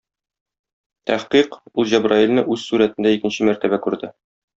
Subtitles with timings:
[1.09, 4.11] Тәхкыйк, ул Җәбраилне үз сурәтендә икенче мәртәбә күрде.